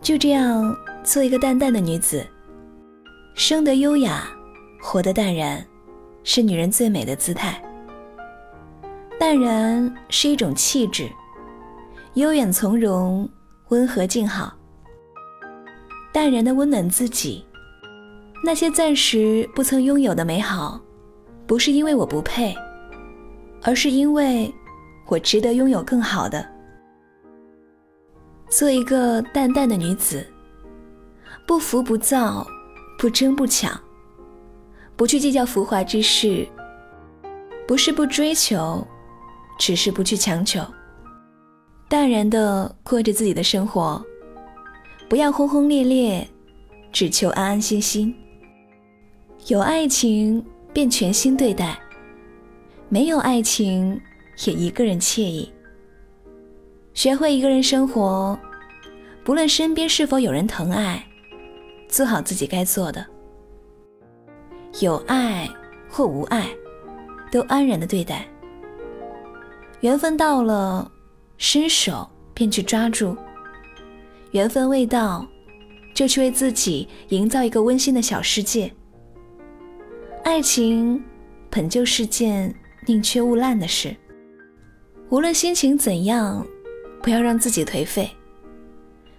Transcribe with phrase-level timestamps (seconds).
[0.00, 2.24] 就这样做一个淡淡的女子，
[3.34, 4.28] 生得优雅，
[4.80, 5.64] 活得淡然，
[6.24, 7.62] 是女人最美的姿态。
[9.18, 11.10] 淡然是一种气质，
[12.14, 13.28] 悠远从容，
[13.68, 14.54] 温和静好。
[16.12, 17.44] 淡然的温暖自己，
[18.42, 20.80] 那些暂时不曾拥有的美好，
[21.46, 22.54] 不是因为我不配，
[23.62, 24.52] 而是因为
[25.08, 26.57] 我值得拥有更好的。
[28.48, 30.26] 做一个淡淡的女子，
[31.46, 32.46] 不浮不躁，
[32.98, 33.78] 不争不抢，
[34.96, 36.46] 不去计较浮华之事。
[37.66, 38.82] 不是不追求，
[39.58, 40.62] 只是不去强求。
[41.86, 44.02] 淡然的过着自己的生活，
[45.06, 46.26] 不要轰轰烈烈，
[46.90, 48.14] 只求安安心心。
[49.48, 50.42] 有爱情
[50.72, 51.78] 便全心对待，
[52.88, 54.00] 没有爱情
[54.46, 55.52] 也一个人惬意。
[56.98, 58.36] 学会一个人生活，
[59.22, 61.00] 不论身边是否有人疼爱，
[61.86, 63.06] 做好自己该做的。
[64.80, 65.48] 有爱
[65.88, 66.50] 或无爱，
[67.30, 68.26] 都安然的对待。
[69.78, 70.90] 缘分到了，
[71.36, 72.04] 伸手
[72.34, 73.16] 便去抓住；
[74.32, 75.24] 缘分未到，
[75.94, 78.72] 就去为自己营造一个温馨的小世界。
[80.24, 81.00] 爱情
[81.48, 82.52] 本就是件
[82.86, 83.94] 宁缺毋滥的事，
[85.10, 86.44] 无论心情怎样。
[87.08, 88.10] 不要让自己颓废，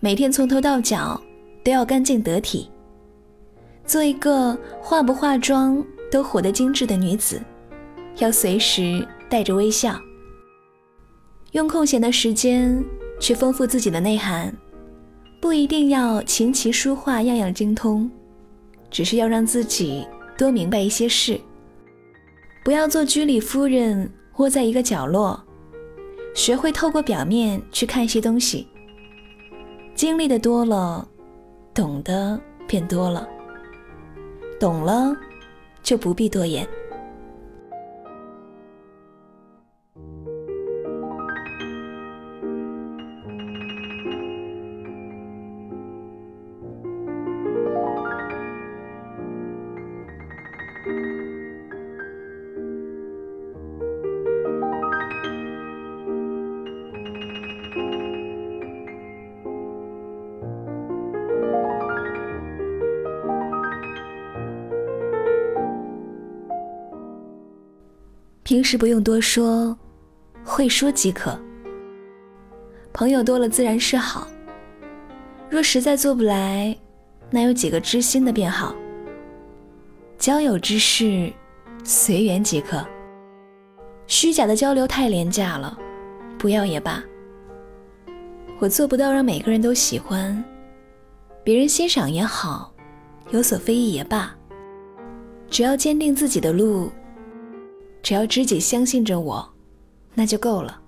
[0.00, 1.18] 每天从头到脚
[1.64, 2.68] 都要干净得体。
[3.86, 7.40] 做一个化不化妆都活得精致的女子，
[8.18, 9.98] 要随时带着微笑。
[11.52, 12.84] 用空闲的时间
[13.18, 14.54] 去丰富自己的内涵，
[15.40, 18.10] 不一定要琴棋书画样样精通，
[18.90, 21.40] 只是要让自己多明白一些事。
[22.62, 25.42] 不要做居里夫人，窝在一个角落。
[26.34, 28.66] 学会透过表面去看一些东西，
[29.94, 31.06] 经历的多了，
[31.74, 33.28] 懂得便多了，
[34.58, 35.14] 懂了
[35.82, 36.66] 就不必多言。
[68.50, 69.78] 平时不用多说，
[70.42, 71.40] 会说即可。
[72.92, 74.26] 朋友多了自然是好。
[75.48, 76.76] 若实在做不来，
[77.30, 78.74] 那有几个知心的便好。
[80.18, 81.32] 交友之事，
[81.84, 82.84] 随缘即可。
[84.08, 85.78] 虚假的交流太廉价了，
[86.36, 87.00] 不要也罢。
[88.58, 90.44] 我做不到让每个人都喜欢，
[91.44, 92.74] 别人欣赏也好，
[93.30, 94.34] 有所非议也罢，
[95.48, 96.90] 只要坚定自己的路。
[98.02, 99.52] 只要知己相信着我，
[100.14, 100.80] 那就够了。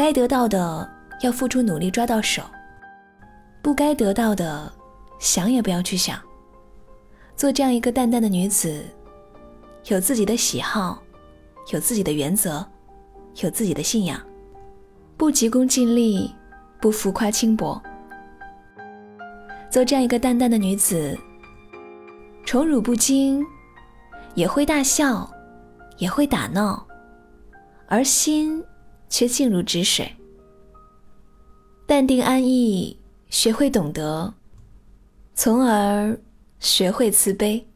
[0.00, 2.42] 该得到的要付出努力抓到手，
[3.60, 4.72] 不该得到的
[5.18, 6.18] 想也不要去想。
[7.36, 8.82] 做这样一个淡淡的女子，
[9.88, 11.02] 有自己的喜好，
[11.70, 12.66] 有自己的原则，
[13.42, 14.18] 有自己的信仰，
[15.18, 16.34] 不急功近利，
[16.80, 17.78] 不浮夸轻薄。
[19.70, 21.14] 做这样一个淡淡的女子，
[22.46, 23.44] 宠辱不惊，
[24.34, 25.30] 也会大笑，
[25.98, 26.86] 也会打闹，
[27.86, 28.64] 而心
[29.10, 30.10] 却静如止水。
[31.86, 32.98] 淡定安逸，
[33.28, 34.32] 学会懂得，
[35.34, 36.18] 从而
[36.58, 37.66] 学会慈悲。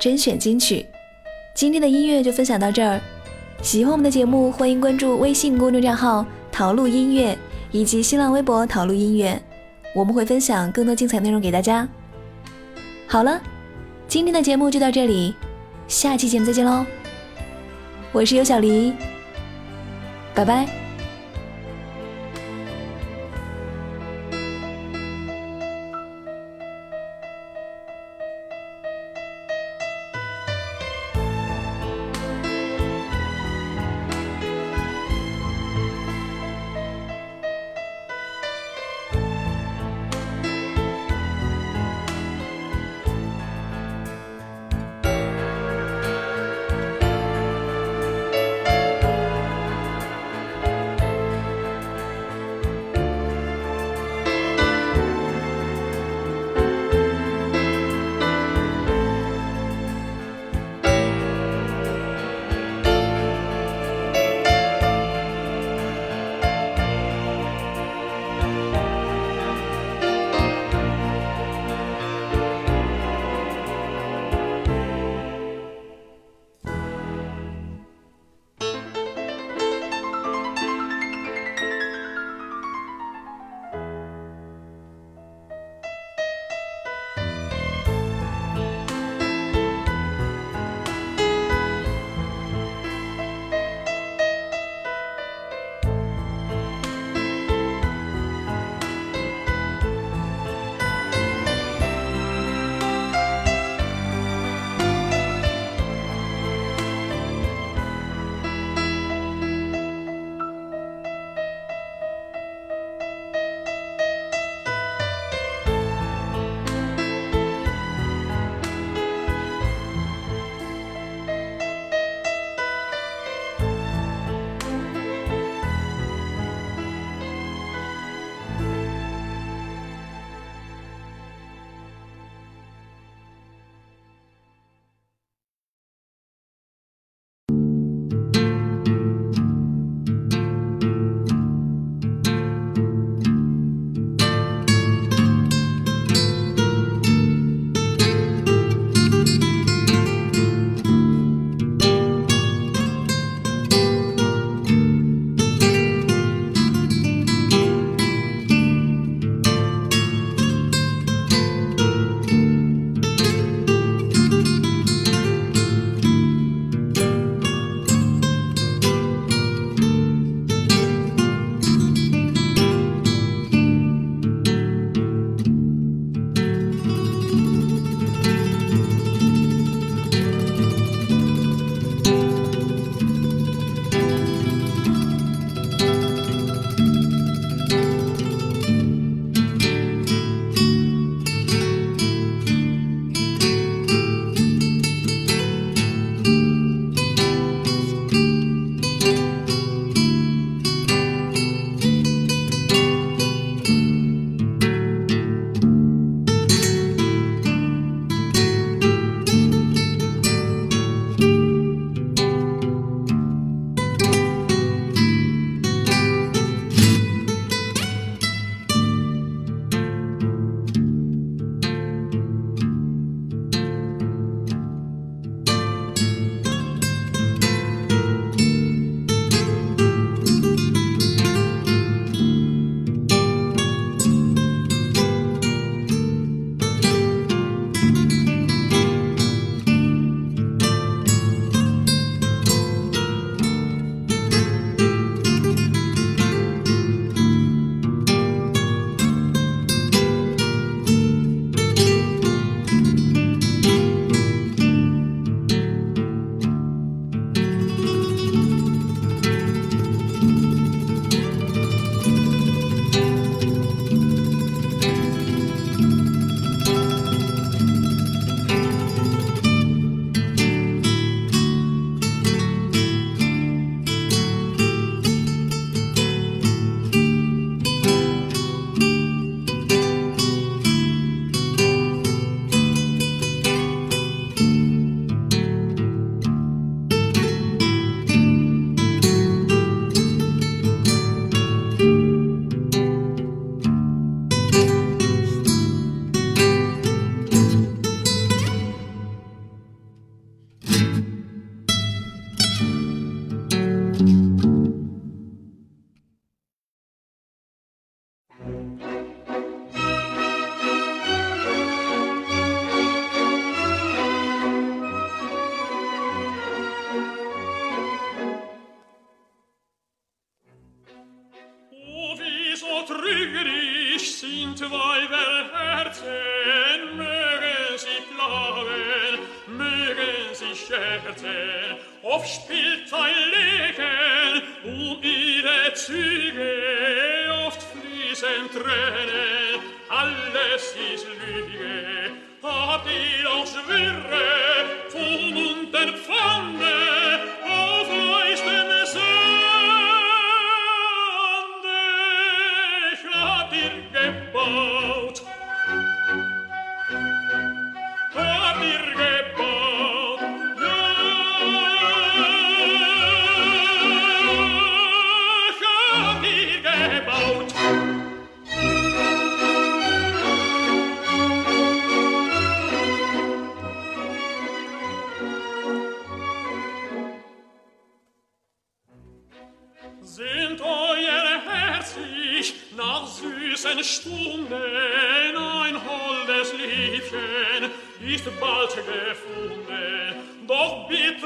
[0.00, 0.86] 甄选金曲，
[1.54, 2.98] 今天的音乐就分享到这儿。
[3.60, 7.36] 喜欢我们的节目，欢迎关注微信公众账号“陶录音乐”
[7.70, 9.38] 以及新浪微博“陶录音乐”，
[9.94, 11.86] 我们会分享更多精彩内容给大家。
[13.06, 13.38] 好了，
[14.08, 15.34] 今天的节目就到这里，
[15.86, 16.86] 下期节目再见喽！
[18.10, 18.94] 我是尤小黎，
[20.34, 20.79] 拜拜。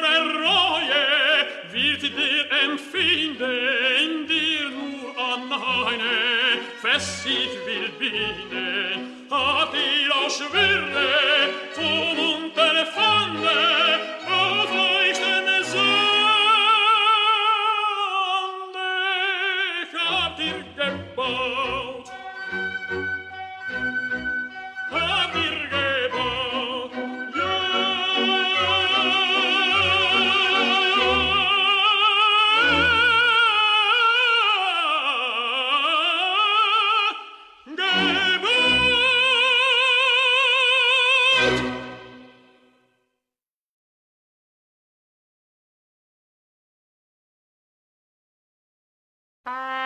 [0.00, 1.06] Treue
[1.72, 6.40] wird dir empfinden, dir nur an meine
[6.80, 9.26] fest will binden.
[9.30, 11.08] Hat ihr auch Schwere
[11.72, 14.09] vom Unterfangen,
[49.50, 49.79] Bye.